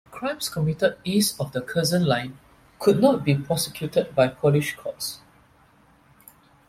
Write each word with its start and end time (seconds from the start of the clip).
Crimes 0.09 0.49
committed 0.49 0.97
east 1.03 1.39
of 1.39 1.51
the 1.51 1.61
Curzon 1.61 2.05
line 2.07 2.39
could 2.79 2.99
not 2.99 3.23
be 3.23 3.35
prosecuted 3.35 4.15
by 4.15 4.29
Polish 4.29 4.75
courts. 4.75 5.19